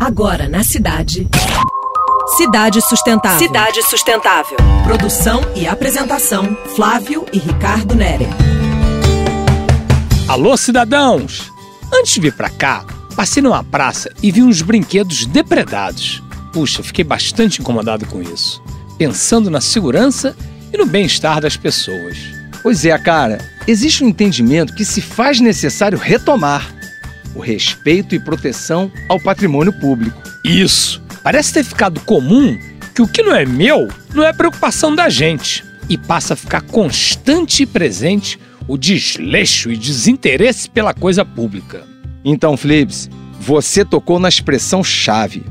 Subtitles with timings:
[0.00, 1.28] Agora na cidade.
[2.38, 3.38] Cidade Sustentável.
[3.38, 4.56] Cidade Sustentável.
[4.82, 8.26] Produção e apresentação: Flávio e Ricardo Nere.
[10.26, 11.52] Alô, cidadãos!
[11.92, 12.82] Antes de vir pra cá,
[13.14, 16.22] passei numa praça e vi uns brinquedos depredados.
[16.50, 18.62] Puxa, fiquei bastante incomodado com isso,
[18.96, 20.34] pensando na segurança
[20.72, 22.16] e no bem-estar das pessoas.
[22.62, 26.79] Pois é, cara, existe um entendimento que se faz necessário retomar
[27.34, 30.20] o respeito e proteção ao patrimônio público.
[30.44, 31.02] Isso!
[31.22, 32.58] Parece ter ficado comum
[32.94, 36.62] que o que não é meu não é preocupação da gente e passa a ficar
[36.62, 41.84] constante e presente o desleixo e desinteresse pela coisa pública.
[42.24, 45.42] Então, Flips, você tocou na expressão chave.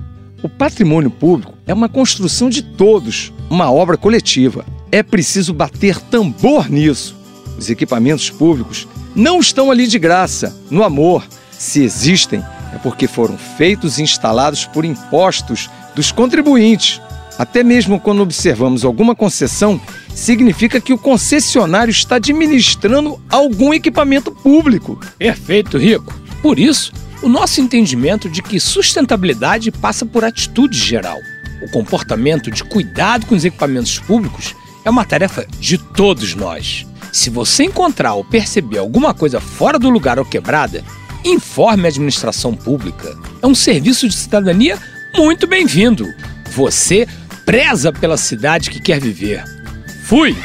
[0.41, 4.65] O patrimônio público é uma construção de todos, uma obra coletiva.
[4.91, 7.15] É preciso bater tambor nisso.
[7.57, 11.27] Os equipamentos públicos não estão ali de graça, no amor.
[11.59, 12.41] Se existem,
[12.73, 17.01] é porque foram feitos e instalados por impostos dos contribuintes.
[17.37, 19.79] Até mesmo quando observamos alguma concessão,
[20.15, 24.97] significa que o concessionário está administrando algum equipamento público.
[25.17, 26.17] Perfeito, Rico.
[26.41, 31.17] Por isso, o nosso entendimento de que sustentabilidade passa por atitude geral.
[31.61, 36.87] O comportamento de cuidado com os equipamentos públicos é uma tarefa de todos nós.
[37.11, 40.85] Se você encontrar ou perceber alguma coisa fora do lugar ou quebrada,
[41.23, 43.17] informe a administração pública.
[43.41, 44.77] É um serviço de cidadania
[45.15, 46.05] muito bem-vindo.
[46.55, 47.07] Você
[47.45, 49.43] preza pela cidade que quer viver.
[50.03, 50.35] Fui!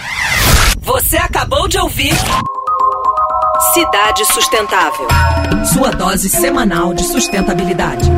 [0.81, 2.13] Você acabou de ouvir
[3.73, 5.09] Cidade Sustentável.
[5.73, 8.09] Sua dose semanal de sustentabilidade.